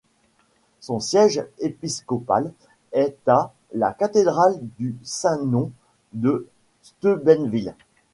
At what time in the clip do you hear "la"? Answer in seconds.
3.71-3.93